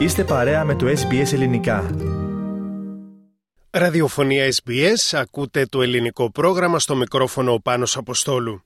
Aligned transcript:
Είστε 0.00 0.24
παρέα 0.24 0.64
με 0.64 0.74
το 0.74 0.86
SBS 0.86 1.32
Ελληνικά. 1.32 1.90
Ραδιοφωνία 3.70 4.52
SBS, 4.52 5.18
ακούτε 5.18 5.66
το 5.66 5.82
ελληνικό 5.82 6.30
πρόγραμμα 6.30 6.78
στο 6.78 6.96
μικρόφωνο 6.96 7.52
ο 7.52 7.60
Πάνος 7.60 7.96
Αποστόλου. 7.96 8.62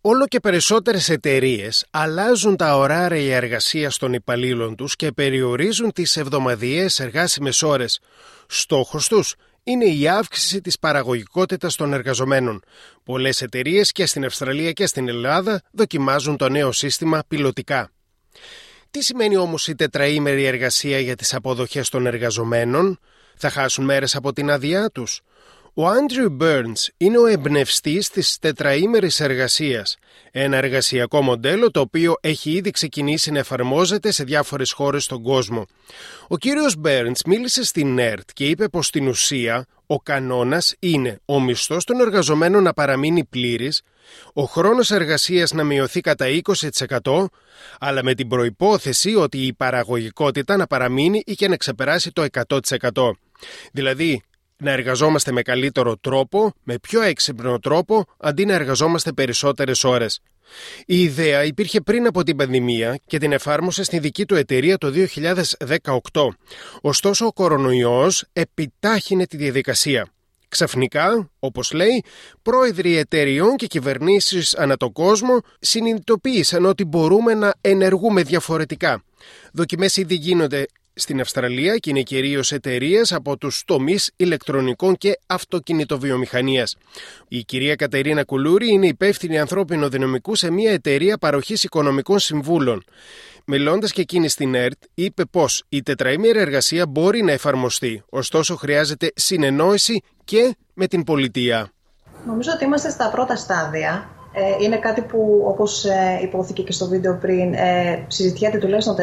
Όλο 0.00 0.26
και 0.26 0.40
περισσότερες 0.40 1.08
εταιρείες 1.08 1.86
αλλάζουν 1.90 2.56
τα 2.56 2.76
ωράρια 2.76 3.36
εργασία 3.36 3.90
των 3.98 4.12
υπαλλήλων 4.12 4.76
τους 4.76 4.96
και 4.96 5.12
περιορίζουν 5.12 5.92
τις 5.92 6.16
εβδομαδιαίες 6.16 7.00
εργάσιμες 7.00 7.62
ώρες. 7.62 8.00
Στόχος 8.46 9.08
τους 9.08 9.34
είναι 9.62 9.84
η 9.84 10.08
αύξηση 10.08 10.60
της 10.60 10.78
παραγωγικότητας 10.78 11.76
των 11.76 11.92
εργαζομένων. 11.92 12.62
Πολλές 13.04 13.42
εταιρείες 13.42 13.92
και 13.92 14.06
στην 14.06 14.24
Αυστραλία 14.24 14.72
και 14.72 14.86
στην 14.86 15.08
Ελλάδα 15.08 15.62
δοκιμάζουν 15.72 16.36
το 16.36 16.48
νέο 16.48 16.72
σύστημα 16.72 17.22
πιλωτικά. 17.28 17.90
Τι 18.94 19.02
σημαίνει 19.02 19.36
όμως 19.36 19.68
η 19.68 19.74
τετραήμερη 19.74 20.44
εργασία 20.44 20.98
για 20.98 21.16
τις 21.16 21.34
αποδοχές 21.34 21.88
των 21.88 22.06
εργαζομένων; 22.06 22.98
Θα 23.36 23.50
χάσουν 23.50 23.84
μέρες 23.84 24.14
από 24.16 24.32
την 24.32 24.50
άδειά 24.50 24.90
τους; 24.90 25.20
Ο 25.76 25.88
Άντριου 25.88 26.36
Burns 26.40 26.88
είναι 26.96 27.18
ο 27.18 27.26
εμπνευστής 27.26 28.08
της 28.08 28.38
τετραήμερης 28.38 29.20
εργασίας, 29.20 29.96
ένα 30.30 30.56
εργασιακό 30.56 31.22
μοντέλο 31.22 31.70
το 31.70 31.80
οποίο 31.80 32.14
έχει 32.20 32.50
ήδη 32.50 32.70
ξεκινήσει 32.70 33.30
να 33.30 33.38
εφαρμόζεται 33.38 34.10
σε 34.10 34.24
διάφορες 34.24 34.72
χώρες 34.72 35.04
στον 35.04 35.22
κόσμο. 35.22 35.66
Ο 36.28 36.36
κύριος 36.36 36.76
Burns 36.84 37.18
μίλησε 37.26 37.64
στην 37.64 37.98
ΕΡΤ 37.98 38.28
και 38.32 38.46
είπε 38.48 38.68
πως 38.68 38.86
στην 38.86 39.08
ουσία 39.08 39.66
ο 39.86 40.00
κανόνας 40.00 40.74
είναι 40.78 41.20
ο 41.24 41.40
μισθός 41.40 41.84
των 41.84 42.00
εργαζομένων 42.00 42.62
να 42.62 42.72
παραμείνει 42.72 43.24
πλήρης, 43.24 43.82
ο 44.32 44.42
χρόνος 44.44 44.90
εργασίας 44.90 45.52
να 45.52 45.64
μειωθεί 45.64 46.00
κατά 46.00 46.26
20% 47.02 47.24
αλλά 47.78 48.02
με 48.02 48.14
την 48.14 48.28
προϋπόθεση 48.28 49.14
ότι 49.14 49.38
η 49.38 49.52
παραγωγικότητα 49.52 50.56
να 50.56 50.66
παραμείνει 50.66 51.22
ή 51.26 51.34
και 51.34 51.48
να 51.48 51.56
ξεπεράσει 51.56 52.12
το 52.12 52.26
100%. 52.48 53.16
Δηλαδή 53.72 54.22
να 54.64 54.70
εργαζόμαστε 54.70 55.32
με 55.32 55.42
καλύτερο 55.42 55.96
τρόπο, 55.96 56.52
με 56.62 56.78
πιο 56.78 57.02
έξυπνο 57.02 57.58
τρόπο, 57.58 58.04
αντί 58.18 58.44
να 58.44 58.54
εργαζόμαστε 58.54 59.12
περισσότερες 59.12 59.84
ώρες. 59.84 60.20
Η 60.86 61.02
ιδέα 61.02 61.44
υπήρχε 61.44 61.80
πριν 61.80 62.06
από 62.06 62.22
την 62.22 62.36
πανδημία 62.36 62.98
και 63.06 63.18
την 63.18 63.32
εφάρμοσε 63.32 63.82
στη 63.82 63.98
δική 63.98 64.24
του 64.24 64.34
εταιρεία 64.34 64.78
το 64.78 64.92
2018. 66.12 66.28
Ωστόσο, 66.80 67.26
ο 67.26 67.32
κορονοϊός 67.32 68.24
επιτάχυνε 68.32 69.26
τη 69.26 69.36
διαδικασία. 69.36 70.08
Ξαφνικά, 70.48 71.30
όπως 71.38 71.72
λέει, 71.72 72.04
πρόεδροι 72.42 72.96
εταιριών 72.96 73.56
και 73.56 73.66
κυβερνήσεις 73.66 74.56
ανά 74.56 74.76
τον 74.76 74.92
κόσμο 74.92 75.40
συνειδητοποίησαν 75.60 76.64
ότι 76.64 76.84
μπορούμε 76.84 77.34
να 77.34 77.54
ενεργούμε 77.60 78.22
διαφορετικά. 78.22 79.02
Δοκιμές 79.52 79.96
ήδη 79.96 80.14
γίνονται 80.14 80.66
στην 80.94 81.20
Αυστραλία 81.20 81.76
και 81.76 81.90
είναι 81.90 82.02
κυρίως 82.02 82.52
εταιρείες 82.52 83.12
από 83.12 83.36
τους 83.36 83.62
τομείς 83.66 84.12
ηλεκτρονικών 84.16 84.96
και 84.96 85.18
αυτοκινητοβιομηχανίας. 85.26 86.76
Η 87.28 87.44
κυρία 87.44 87.74
Κατερίνα 87.74 88.24
Κουλούρη 88.24 88.68
είναι 88.68 88.86
υπεύθυνη 88.86 89.38
ανθρώπινο 89.38 89.88
δυναμικού 89.88 90.34
σε 90.34 90.50
μια 90.50 90.70
εταιρεία 90.70 91.18
παροχής 91.18 91.62
οικονομικών 91.64 92.18
συμβούλων. 92.18 92.84
Μιλώντας 93.46 93.92
και 93.92 94.00
εκείνη 94.00 94.28
στην 94.28 94.54
ΕΡΤ, 94.54 94.82
είπε 94.94 95.24
πως 95.24 95.64
η 95.68 95.82
τετραήμερη 95.82 96.38
εργασία 96.38 96.86
μπορεί 96.86 97.22
να 97.22 97.32
εφαρμοστεί, 97.32 98.02
ωστόσο 98.08 98.56
χρειάζεται 98.56 99.12
συνεννόηση 99.14 100.02
και 100.24 100.56
με 100.74 100.86
την 100.86 101.04
πολιτεία. 101.04 101.68
Νομίζω 102.26 102.50
ότι 102.54 102.64
είμαστε 102.64 102.90
στα 102.90 103.10
πρώτα 103.10 103.36
στάδια 103.36 103.90
ε, 103.90 104.13
είναι 104.60 104.76
κάτι 104.76 105.00
που, 105.00 105.44
όπως 105.46 105.84
ε, 105.84 106.18
υπόθηκε 106.22 106.62
και 106.62 106.72
στο 106.72 106.88
βίντεο 106.88 107.18
πριν, 107.20 107.54
ε, 107.54 108.04
συζητιέται 108.06 108.58
τουλάχιστον 108.58 108.96
4-5 108.96 109.00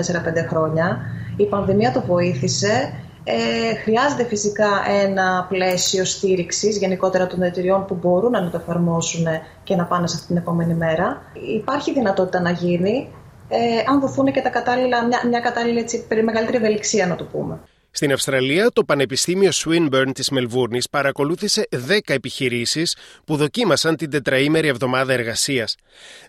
χρόνια. 0.47 1.01
Η 1.37 1.45
πανδημία 1.45 1.91
το 1.91 2.03
βοήθησε. 2.07 2.93
Ε, 3.23 3.75
χρειάζεται 3.75 4.23
φυσικά 4.25 4.67
ένα 5.03 5.45
πλαίσιο 5.49 6.05
στήριξης 6.05 6.77
γενικότερα 6.77 7.27
των 7.27 7.41
εταιριών 7.41 7.85
που 7.85 7.97
μπορούν 8.01 8.31
να 8.31 8.49
το 8.49 8.57
εφαρμόσουν 8.57 9.25
και 9.63 9.75
να 9.75 9.85
πάνε 9.85 10.07
σε 10.07 10.15
αυτή 10.15 10.27
την 10.27 10.37
επόμενη 10.37 10.73
μέρα. 10.73 11.21
Υπάρχει 11.55 11.93
δυνατότητα 11.93 12.41
να 12.41 12.51
γίνει, 12.51 13.07
ε, 13.49 13.57
αν 13.91 13.99
δοθούν 13.99 14.31
και 14.31 14.41
τα 14.41 14.49
κατάλληλα, 14.49 15.05
μια, 15.05 15.21
μια 15.27 15.39
κατάλληλη 15.39 15.79
έτσι, 15.79 16.05
μεγαλύτερη 16.23 16.57
ευελιξία, 16.57 17.07
να 17.07 17.15
το 17.15 17.23
πούμε. 17.23 17.59
Στην 18.01 18.13
Αυστραλία, 18.13 18.69
το 18.73 18.83
Πανεπιστήμιο 18.83 19.49
Swinburne 19.53 20.11
της 20.13 20.29
Μελβούρνης 20.29 20.89
παρακολούθησε 20.89 21.67
10 21.87 21.99
επιχειρήσεις 22.05 22.95
που 23.25 23.35
δοκίμασαν 23.35 23.95
την 23.95 24.09
τετραήμερη 24.09 24.67
εβδομάδα 24.67 25.13
εργασίας. 25.13 25.75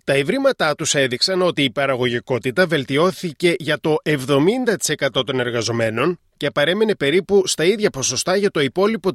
Τα 0.04 0.12
ευρήματά 0.12 0.74
τους 0.74 0.94
έδειξαν 0.94 1.42
ότι 1.42 1.62
η 1.62 1.70
παραγωγικότητα 1.70 2.66
βελτιώθηκε 2.66 3.54
για 3.58 3.78
το 3.78 3.96
70% 4.02 5.24
των 5.26 5.40
εργαζομένων 5.40 6.18
και 6.42 6.50
παρέμεινε 6.50 6.94
περίπου 6.94 7.46
στα 7.46 7.64
ίδια 7.64 7.90
ποσοστά 7.90 8.36
για 8.36 8.50
το 8.50 8.60
υπόλοιπο 8.60 9.10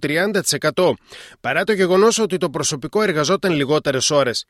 30%, 0.73 0.91
παρά 1.41 1.63
το 1.63 1.73
γεγονός 1.73 2.19
ότι 2.19 2.37
το 2.37 2.49
προσωπικό 2.49 3.01
εργαζόταν 3.01 3.53
λιγότερες 3.53 4.11
ώρες. 4.11 4.45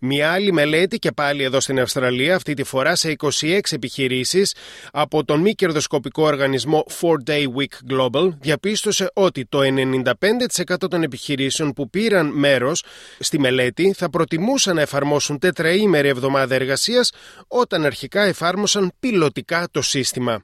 Μια 0.00 0.32
άλλη 0.32 0.52
μελέτη 0.52 0.98
και 0.98 1.12
πάλι 1.12 1.42
εδώ 1.42 1.60
στην 1.60 1.80
Αυστραλία, 1.80 2.34
αυτή 2.34 2.54
τη 2.54 2.64
φορά 2.64 2.94
σε 2.94 3.16
26 3.18 3.58
επιχειρήσεις 3.70 4.54
από 4.92 5.24
τον 5.24 5.40
μη 5.40 5.54
κερδοσκοπικό 5.54 6.22
οργανισμό 6.22 6.86
4Day 7.00 7.42
Week 7.42 7.92
Global, 7.92 8.28
διαπίστωσε 8.40 9.10
ότι 9.12 9.46
το 9.46 9.60
95% 9.62 10.74
των 10.90 11.02
επιχειρήσεων 11.02 11.72
που 11.72 11.90
πήραν 11.90 12.26
μέρος 12.26 12.84
στη 13.18 13.38
μελέτη 13.38 13.92
θα 13.96 14.10
προτιμούσαν 14.10 14.74
να 14.74 14.80
εφαρμόσουν 14.80 15.38
τετραήμερη 15.38 16.08
εβδομάδα 16.08 16.54
εργασίας 16.54 17.12
όταν 17.48 17.84
αρχικά 17.84 18.22
εφάρμοσαν 18.22 18.92
πιλωτικά 19.00 19.68
το 19.70 19.82
σύστημα. 19.82 20.42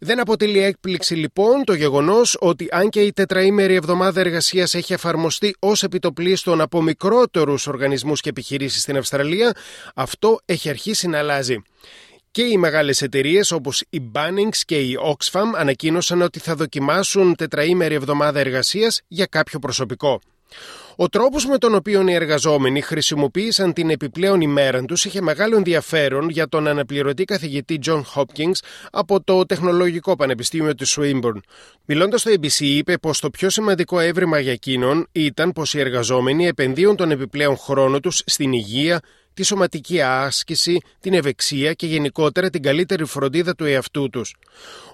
Δεν 0.00 0.20
αποτελεί 0.20 0.62
έκπληξη 0.62 1.14
λοιπόν 1.14 1.64
το 1.64 1.74
γεγονός 1.74 2.36
ότι 2.40 2.68
αν 2.70 2.88
και 2.88 3.00
η 3.00 3.12
τετραήμερη 3.12 3.74
εβδομάδα 3.74 4.20
εργασίας 4.20 4.74
έχει 4.74 4.92
εφαρμοστεί 4.92 5.56
ως 5.58 5.82
επιτοπλίστων 5.82 6.60
από 6.60 6.82
μικρότερους 6.82 7.66
οργανισμούς 7.66 8.20
και 8.20 8.28
επιχειρήσεις 8.28 8.82
στην 8.82 8.96
Αυστραλία, 8.96 9.56
αυτό 9.94 10.40
έχει 10.44 10.68
αρχίσει 10.68 11.08
να 11.08 11.18
αλλάζει. 11.18 11.62
Και 12.30 12.42
οι 12.42 12.56
μεγάλες 12.56 13.02
εταιρείες 13.02 13.50
όπως 13.50 13.84
η 13.90 14.02
Bunnings 14.14 14.56
και 14.64 14.78
η 14.80 14.98
Oxfam 15.02 15.44
ανακοίνωσαν 15.56 16.22
ότι 16.22 16.38
θα 16.38 16.54
δοκιμάσουν 16.54 17.34
τετραήμερη 17.34 17.94
εβδομάδα 17.94 18.40
εργασίας 18.40 19.00
για 19.08 19.26
κάποιο 19.26 19.58
προσωπικό. 19.58 20.20
Ο 20.98 21.08
τρόπος 21.08 21.46
με 21.46 21.58
τον 21.58 21.74
οποίο 21.74 22.08
οι 22.08 22.12
εργαζόμενοι 22.12 22.80
χρησιμοποίησαν 22.80 23.72
την 23.72 23.90
επιπλέον 23.90 24.40
ημέρα 24.40 24.84
τους 24.84 25.04
είχε 25.04 25.20
μεγάλο 25.20 25.56
ενδιαφέρον 25.56 26.28
για 26.28 26.48
τον 26.48 26.66
αναπληρωτή 26.66 27.24
καθηγητή 27.24 27.78
John 27.86 28.02
Hopkins 28.14 28.58
από 28.90 29.22
το 29.22 29.46
Τεχνολογικό 29.46 30.16
Πανεπιστήμιο 30.16 30.74
του 30.74 30.86
Swinburne. 30.86 31.40
Μιλώντας 31.84 32.20
στο 32.20 32.30
ABC, 32.30 32.60
είπε 32.60 32.98
πως 32.98 33.20
το 33.20 33.30
πιο 33.30 33.50
σημαντικό 33.50 33.98
έβριμα 33.98 34.38
για 34.38 34.52
εκείνον 34.52 35.06
ήταν 35.12 35.52
πως 35.52 35.74
οι 35.74 35.80
εργαζόμενοι 35.80 36.46
επενδύουν 36.46 36.96
τον 36.96 37.10
επιπλέον 37.10 37.56
χρόνο 37.56 38.00
τους 38.00 38.22
στην 38.26 38.52
υγεία, 38.52 39.00
τη 39.34 39.42
σωματική 39.42 40.00
άσκηση, 40.00 40.80
την 41.00 41.14
ευεξία 41.14 41.72
και 41.72 41.86
γενικότερα 41.86 42.50
την 42.50 42.62
καλύτερη 42.62 43.04
φροντίδα 43.04 43.54
του 43.54 43.64
εαυτού 43.64 44.10
τους. 44.10 44.34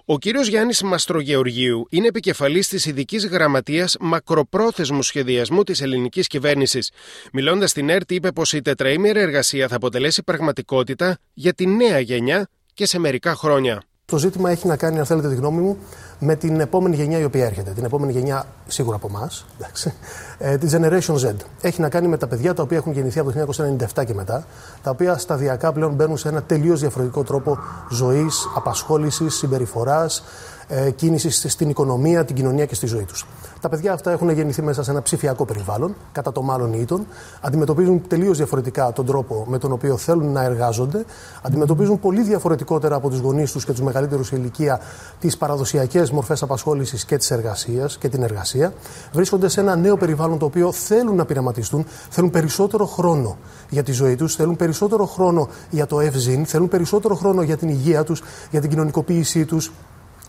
Ο 0.04 0.18
κύριος 0.18 0.46
Γιάννης 0.46 0.82
Μαστρογεωργίου 0.82 1.86
είναι 1.90 2.06
επικεφαλής 2.06 2.68
της 2.68 2.86
ειδικής 2.86 3.26
Γραμματείας 3.26 3.96
Μακροπρόθεσμου 4.00 5.02
Σχεδιασμού 5.02 5.62
της 5.62 5.80
ελληνικής 5.92 6.26
κυβέρνησης. 6.26 6.90
Μιλώντας 7.32 7.70
στην 7.70 7.88
ΕΡΤ 7.88 8.10
είπε 8.10 8.32
πως 8.32 8.52
η 8.52 8.62
τετραήμερη 8.62 9.20
εργασία 9.20 9.68
θα 9.68 9.76
αποτελέσει 9.76 10.22
πραγματικότητα 10.22 11.18
για 11.32 11.52
τη 11.52 11.66
νέα 11.66 11.98
γενιά 11.98 12.48
και 12.74 12.86
σε 12.86 12.98
μερικά 12.98 13.34
χρόνια. 13.34 13.82
Το 14.04 14.18
ζήτημα 14.18 14.50
έχει 14.50 14.66
να 14.66 14.76
κάνει, 14.76 14.98
αν 14.98 15.06
θέλετε 15.06 15.28
τη 15.28 15.34
γνώμη 15.34 15.60
μου, 15.60 15.78
με 16.24 16.36
την 16.36 16.60
επόμενη 16.60 16.96
γενιά 16.96 17.18
η 17.18 17.24
οποία 17.24 17.44
έρχεται. 17.44 17.70
Την 17.70 17.84
επόμενη 17.84 18.12
γενιά 18.12 18.46
σίγουρα 18.66 18.96
από 18.96 19.06
εμάς, 19.10 19.46
ε, 20.38 20.58
τη 20.58 20.66
Generation 20.70 21.14
Z. 21.14 21.34
Έχει 21.60 21.80
να 21.80 21.88
κάνει 21.88 22.08
με 22.08 22.16
τα 22.16 22.26
παιδιά 22.26 22.54
τα 22.54 22.62
οποία 22.62 22.76
έχουν 22.76 22.92
γεννηθεί 22.92 23.18
από 23.18 23.32
το 23.32 23.38
1997 23.94 24.04
και 24.04 24.14
μετά, 24.14 24.46
τα 24.82 24.90
οποία 24.90 25.18
σταδιακά 25.18 25.72
πλέον 25.72 25.92
μπαίνουν 25.94 26.16
σε 26.16 26.28
ένα 26.28 26.42
τελείως 26.42 26.80
διαφορετικό 26.80 27.22
τρόπο 27.22 27.58
ζωής, 27.90 28.48
απασχόλησης, 28.56 29.34
συμπεριφοράς, 29.34 30.22
ε, 30.74 30.90
κίνησης 30.90 31.52
στην 31.52 31.68
οικονομία, 31.68 32.24
την 32.24 32.36
κοινωνία 32.36 32.66
και 32.66 32.74
στη 32.74 32.86
ζωή 32.86 33.04
τους. 33.04 33.26
Τα 33.60 33.68
παιδιά 33.68 33.92
αυτά 33.92 34.10
έχουν 34.10 34.30
γεννηθεί 34.30 34.62
μέσα 34.62 34.82
σε 34.82 34.90
ένα 34.90 35.02
ψηφιακό 35.02 35.44
περιβάλλον, 35.44 35.94
κατά 36.12 36.32
το 36.32 36.42
μάλλον 36.42 36.72
ήτον, 36.72 37.06
αντιμετωπίζουν 37.40 38.02
τελείως 38.08 38.36
διαφορετικά 38.36 38.92
τον 38.92 39.06
τρόπο 39.06 39.44
με 39.48 39.58
τον 39.58 39.72
οποίο 39.72 39.96
θέλουν 39.96 40.32
να 40.32 40.42
εργάζονται, 40.42 41.04
αντιμετωπίζουν 41.42 42.00
πολύ 42.00 42.22
διαφορετικότερα 42.22 42.94
από 42.94 43.08
τους 43.08 43.18
γονείς 43.18 43.52
τους 43.52 43.64
και 43.64 43.72
τους 43.72 43.80
μεγαλύτερους 43.80 44.26
σε 44.26 44.36
ηλικία 44.36 44.80
τις 45.20 45.36
παραδοσιακές 45.36 46.11
μορφές 46.12 46.42
απασχόλησης 46.42 47.04
και 47.04 47.16
της 47.16 47.30
εργασίας 47.30 47.98
και 47.98 48.08
την 48.08 48.22
εργασία. 48.22 48.72
Βρίσκονται 49.12 49.48
σε 49.48 49.60
ένα 49.60 49.76
νέο 49.76 49.96
περιβάλλον 49.96 50.38
το 50.38 50.44
οποίο 50.44 50.72
θέλουν 50.72 51.16
να 51.16 51.24
πειραματιστούν, 51.24 51.86
θέλουν 52.10 52.30
περισσότερο 52.30 52.86
χρόνο 52.86 53.36
για 53.68 53.82
τη 53.82 53.92
ζωή 53.92 54.16
τους, 54.16 54.34
θέλουν 54.34 54.56
περισσότερο 54.56 55.06
χρόνο 55.06 55.48
για 55.70 55.86
το 55.86 56.00
ευζήν, 56.00 56.46
θέλουν 56.46 56.68
περισσότερο 56.68 57.14
χρόνο 57.14 57.42
για 57.42 57.56
την 57.56 57.68
υγεία 57.68 58.04
τους, 58.04 58.22
για 58.50 58.60
την 58.60 58.70
κοινωνικοποίησή 58.70 59.44
τους, 59.44 59.72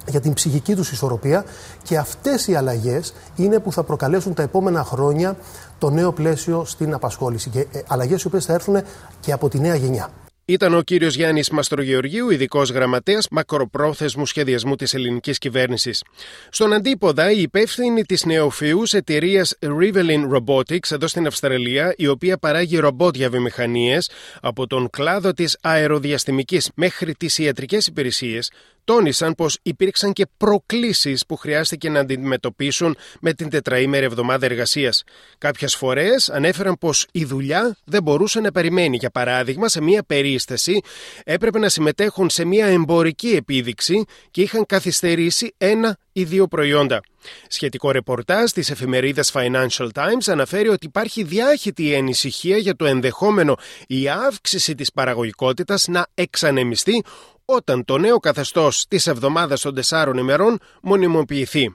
για 0.07 0.19
την 0.19 0.33
ψυχική 0.33 0.75
τους 0.75 0.91
ισορροπία 0.91 1.45
και 1.83 1.97
αυτές 1.97 2.47
οι 2.47 2.55
αλλαγές 2.55 3.13
είναι 3.35 3.59
που 3.59 3.71
θα 3.71 3.83
προκαλέσουν 3.83 4.33
τα 4.33 4.41
επόμενα 4.41 4.83
χρόνια 4.83 5.37
το 5.77 5.89
νέο 5.89 6.11
πλαίσιο 6.11 6.65
στην 6.65 6.93
απασχόληση 6.93 7.49
και 7.49 7.59
ε, 7.71 7.81
αλλαγές 7.87 8.23
οι 8.23 8.27
οποίες 8.27 8.45
θα 8.45 8.53
έρθουν 8.53 8.81
και 9.19 9.31
από 9.31 9.49
τη 9.49 9.59
νέα 9.59 9.75
γενιά. 9.75 10.09
Ήταν 10.45 10.73
ο 10.73 10.81
κύριος 10.81 11.15
Γιάννης 11.15 11.49
Μαστρογεωργίου, 11.49 12.29
ειδικός 12.29 12.69
γραμματέας 12.69 13.27
μακροπρόθεσμου 13.31 14.25
σχεδιασμού 14.25 14.75
της 14.75 14.93
ελληνικής 14.93 15.37
κυβέρνησης. 15.37 16.03
Στον 16.49 16.73
αντίποδα, 16.73 17.31
η 17.31 17.41
υπεύθυνη 17.41 18.03
της 18.03 18.25
νεοφυούς 18.25 18.93
εταιρείας 18.93 19.57
Rivelin 19.59 20.23
Robotics 20.35 20.91
εδώ 20.91 21.07
στην 21.07 21.27
Αυστραλία, 21.27 21.93
η 21.97 22.07
οποία 22.07 22.37
παράγει 22.37 22.77
ρομπότ 22.77 23.15
για 23.15 23.29
βιομηχανίες 23.29 24.09
από 24.41 24.67
τον 24.67 24.89
κλάδο 24.89 25.33
της 25.33 25.57
αεροδιαστημικής 25.61 26.71
μέχρι 26.75 27.15
τις 27.15 27.37
ιατρικές 27.37 27.87
υπηρεσίες, 27.87 28.51
τόνισαν 28.83 29.35
πως 29.35 29.57
υπήρξαν 29.61 30.13
και 30.13 30.27
προκλήσεις 30.37 31.25
που 31.25 31.35
χρειάστηκε 31.35 31.89
να 31.89 31.99
αντιμετωπίσουν 31.99 32.97
με 33.21 33.33
την 33.33 33.49
τετραήμερη 33.49 34.05
εβδομάδα 34.05 34.45
εργασίας. 34.45 35.03
Κάποιες 35.37 35.75
φορές 35.75 36.29
ανέφεραν 36.29 36.77
πως 36.79 37.07
η 37.11 37.25
δουλειά 37.25 37.77
δεν 37.85 38.03
μπορούσε 38.03 38.39
να 38.39 38.51
περιμένει. 38.51 38.97
Για 38.97 39.09
παράδειγμα, 39.09 39.67
σε 39.67 39.81
μία 39.81 40.03
περίσταση 40.03 40.81
έπρεπε 41.23 41.59
να 41.59 41.69
συμμετέχουν 41.69 42.29
σε 42.29 42.45
μία 42.45 42.65
εμπορική 42.65 43.29
επίδειξη 43.29 44.03
και 44.31 44.41
είχαν 44.41 44.65
καθυστερήσει 44.65 45.53
ένα 45.57 45.97
ή 46.13 46.23
δύο 46.23 46.47
προϊόντα. 46.47 47.01
Σχετικό 47.47 47.91
ρεπορτάζ 47.91 48.51
της 48.51 48.69
εφημερίδας 48.69 49.31
Financial 49.33 49.87
Times 49.93 50.25
αναφέρει 50.27 50.67
ότι 50.69 50.85
υπάρχει 50.85 51.23
διάχυτη 51.23 51.95
ανησυχία 51.95 52.57
για 52.57 52.75
το 52.75 52.85
ενδεχόμενο 52.85 53.57
η 53.87 54.09
αύξηση 54.09 54.75
της 54.75 54.91
παραγωγικότητας 54.91 55.87
να 55.87 56.07
εξανεμιστεί 56.13 57.03
όταν 57.45 57.85
το 57.85 57.97
νέο 57.97 58.17
καθεστώς 58.17 58.85
της 58.87 59.07
εβδομάδας 59.07 59.61
των 59.61 59.75
τεσσάρων 59.75 60.17
ημερών 60.17 60.59
μονιμοποιηθεί. 60.81 61.71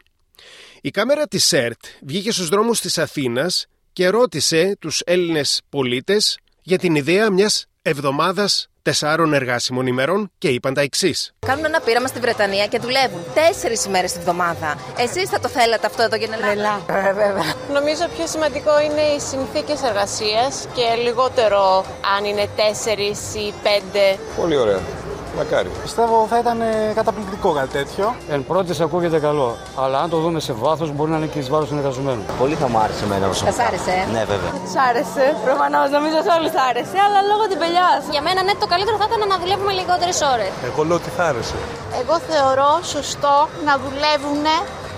Η 0.80 0.90
κάμερα 0.90 1.26
της 1.26 1.46
ΣΕΡΤ 1.46 1.80
βγήκε 2.02 2.32
στους 2.32 2.48
δρόμους 2.48 2.80
της 2.80 2.98
Αθήνας 2.98 3.66
και 3.92 4.08
ρώτησε 4.08 4.76
τους 4.80 5.02
Έλληνες 5.06 5.60
πολίτες 5.68 6.38
για 6.62 6.78
την 6.78 6.94
ιδέα 6.94 7.30
μιας 7.30 7.66
εβδομάδας 7.82 8.68
τεσσάρων 8.82 9.34
εργάσιμων 9.34 9.86
ημερών 9.86 10.30
και 10.38 10.48
είπαν 10.48 10.74
τα 10.74 10.80
εξής. 10.80 11.32
Κάνουν 11.46 11.64
ένα 11.64 11.80
πείραμα 11.80 12.06
στη 12.06 12.20
Βρετανία 12.20 12.66
και 12.66 12.78
δουλεύουν 12.78 13.20
τέσσερις 13.34 13.84
ημέρες 13.84 14.12
τη 14.12 14.18
εβδομάδα. 14.18 14.78
Εσείς 14.98 15.28
θα 15.28 15.40
το 15.40 15.48
θέλατε 15.48 15.86
αυτό 15.86 16.02
εδώ 16.02 16.16
για 16.16 16.28
την 16.28 16.36
Ελλάδα. 16.44 16.94
Ε, 17.08 17.12
βέβαια. 17.12 17.54
Νομίζω 17.72 18.08
πιο 18.16 18.26
σημαντικό 18.26 18.80
είναι 18.80 19.00
οι 19.00 19.20
συνθήκες 19.20 19.82
εργασίας 19.82 20.68
και 20.74 21.02
λιγότερο 21.02 21.84
αν 22.16 22.24
είναι 22.24 22.48
τέσσερις 22.56 23.18
ή 23.34 23.54
πέντε. 23.62 24.18
Πολύ 24.36 24.56
ωραία. 24.56 24.97
Μακάρι. 25.38 25.70
Πιστεύω 25.82 26.26
θα 26.30 26.38
ήταν 26.38 26.60
ε, 26.60 26.92
καταπληκτικό 26.94 27.48
κάτι 27.58 27.68
τέτοιο. 27.78 28.14
Εν 28.34 28.40
πρώτης 28.50 28.80
ακούγεται 28.80 29.18
καλό. 29.18 29.48
Αλλά 29.84 29.98
αν 30.02 30.08
το 30.10 30.18
δούμε 30.24 30.40
σε 30.40 30.52
βάθος, 30.52 30.88
μπορεί 30.94 31.10
να 31.10 31.16
είναι 31.16 31.26
και 31.32 31.38
εις 31.38 31.48
βάρος 31.52 31.68
των 31.68 31.78
εργαζομένων. 31.78 32.22
Πολύ 32.38 32.54
θα 32.62 32.68
μου 32.68 32.78
άρεσε 32.84 33.04
εμένα 33.04 33.26
Θα 33.50 33.52
σ' 33.58 33.64
άρεσε. 33.68 33.94
ε; 34.08 34.12
Ναι, 34.16 34.22
βέβαια. 34.32 34.50
Σ' 34.74 34.78
άρεσε. 34.88 35.24
Προφανώς 35.48 35.86
νομίζω 35.96 36.18
σε 36.26 36.30
όλους 36.38 36.52
άρεσε, 36.68 36.96
αλλά 37.06 37.18
λόγω 37.30 37.44
την 37.50 37.58
πελιάς. 37.62 38.02
Για 38.14 38.22
μένα 38.26 38.40
ναι, 38.46 38.52
το 38.62 38.66
καλύτερο 38.72 38.96
θα 39.00 39.06
ήταν 39.08 39.20
να 39.32 39.36
δουλεύουμε 39.42 39.72
λιγότερες 39.80 40.18
ώρες. 40.34 40.50
Εγώ 40.68 40.80
λέω 40.88 40.96
ότι 41.02 41.10
θα 41.16 41.24
άρεσε. 41.30 41.56
Εγώ 42.00 42.14
θεωρώ 42.30 42.70
σωστό 42.94 43.34
να 43.68 43.72
δουλεύουν 43.84 44.44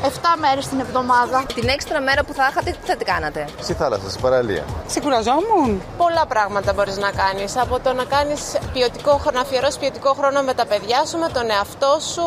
7 0.02 0.08
μέρες 0.40 0.68
την 0.68 0.80
εβδομάδα. 0.80 1.44
Την 1.54 1.68
έξτρα 1.68 2.00
μέρα 2.00 2.24
που 2.24 2.32
θα 2.32 2.48
είχατε, 2.50 2.70
τι 2.70 2.86
θα 2.90 2.96
την 2.96 3.06
κάνατε; 3.06 3.44
Στη 3.60 3.72
θάλασσα, 3.72 4.08
στην 4.10 4.22
παραλία. 4.22 4.64
Ξεκουραζόμουν. 4.86 5.82
Πολλά 5.96 6.26
πράγματα 6.26 6.72
μπορείς 6.72 6.96
να 6.98 7.10
κάνεις. 7.10 7.56
Από 7.56 7.80
το 7.80 7.92
να 7.92 8.04
κάνεις 8.04 8.40
ποιοτικό 8.72 9.10
χρόνο, 9.10 9.36
να 9.38 9.40
αφιερώσεις 9.40 9.78
ποιοτικό 9.78 10.12
χρόνο 10.18 10.42
με 10.42 10.54
τα 10.54 10.66
παιδιά 10.66 11.04
σου, 11.04 11.18
με 11.18 11.28
τον 11.32 11.50
εαυτό 11.50 11.98
σου, 12.12 12.26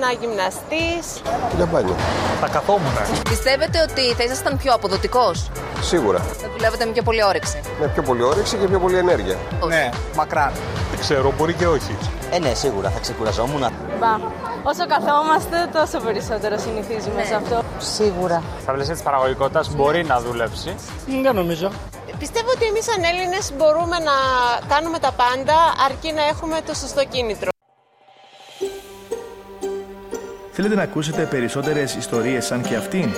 να 0.00 0.08
γυμναστείς. 0.20 1.04
Για 1.56 1.66
πάλι. 1.66 1.94
Θα 2.40 2.48
καθόμουν. 2.48 2.96
Πιστεύετε 3.28 3.78
ότι 3.88 4.14
θα 4.14 4.22
ήσασταν 4.24 4.56
πιο 4.56 4.72
αποδοτικός; 4.74 5.50
Σίγουρα. 5.80 6.18
Θα 6.18 6.48
δουλεύετε 6.56 6.84
με 6.84 6.92
πιο 6.92 7.02
πολύ 7.02 7.24
όρεξη; 7.24 7.60
Με 7.80 7.86
πιο 7.86 8.02
πολύ 8.02 8.22
όρεξη 8.22 8.56
και 8.56 8.66
πιο 8.66 8.78
πολύ 8.78 8.96
ενέργεια. 8.96 9.36
Ναι, 9.66 9.90
μακράν. 10.16 10.52
Δεν 10.90 11.00
ξέρω, 11.00 11.32
μπορεί 11.38 11.52
και 11.54 11.66
όχι. 11.66 11.96
Ε, 12.30 12.38
ναι, 12.38 12.54
σίγουρα 12.54 12.90
θα 12.90 12.98
ξεκουραζόμουν. 13.00 13.64
Μπα. 14.00 14.16
Όσο 14.64 14.86
καθόμαστε, 14.86 15.68
τόσο 15.72 16.00
περισσότερο 16.00 16.58
συνηθίζουμε 16.58 17.24
σε 17.24 17.34
αυτό. 17.34 17.62
Σίγουρα. 17.78 18.42
Στα 18.60 18.72
πλαίσια 18.72 18.92
της 18.94 19.02
παραγωγικότητας 19.02 19.74
μπορεί 19.74 20.04
να 20.04 20.20
δουλέψει. 20.20 20.74
Δεν 21.22 21.34
νομίζω. 21.34 21.70
Πιστεύω 22.18 22.50
ότι 22.50 22.64
εμείς 22.64 22.84
σαν 22.84 23.04
Έλληνες 23.04 23.52
μπορούμε 23.56 23.98
να 23.98 24.16
κάνουμε 24.74 24.98
τα 24.98 25.12
πάντα 25.12 25.54
αρκεί 25.90 26.12
να 26.12 26.22
έχουμε 26.22 26.60
το 26.66 26.74
σωστό 26.74 27.04
κίνητρο. 27.04 27.50
Θέλετε 30.52 30.74
να 30.74 30.82
ακούσετε 30.82 31.22
περισσότερες 31.22 31.94
ιστορίες 31.94 32.46
σαν 32.46 32.62
και 32.62 32.76
αυτήν; 32.76 33.14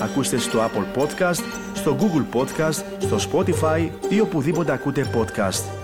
Ακούστε 0.00 0.38
στο 0.38 0.58
Apple 0.58 1.00
Podcast, 1.02 1.42
στο 1.74 1.96
Google 2.00 2.36
Podcast, 2.36 2.82
στο 2.98 3.16
Spotify 3.30 3.90
ή 4.08 4.20
οπουδήποτε 4.20 4.72
ακούτε 4.72 5.10
podcast. 5.14 5.75